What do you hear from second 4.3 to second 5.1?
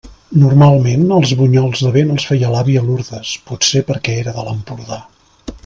de l'Empordà.